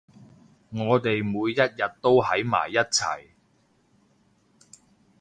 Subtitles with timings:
[0.71, 3.27] 我哋每一日都喺埋一齊